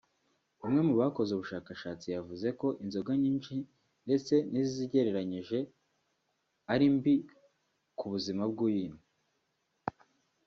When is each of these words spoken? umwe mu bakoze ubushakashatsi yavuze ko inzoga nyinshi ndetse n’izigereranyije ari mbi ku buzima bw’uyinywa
umwe 0.63 0.81
mu 0.87 0.93
bakoze 1.01 1.29
ubushakashatsi 1.33 2.05
yavuze 2.15 2.47
ko 2.59 2.67
inzoga 2.83 3.11
nyinshi 3.23 3.55
ndetse 4.05 4.33
n’izigereranyije 4.51 5.59
ari 6.73 6.87
mbi 6.95 7.15
ku 7.97 8.05
buzima 8.13 8.43
bw’uyinywa 8.51 9.01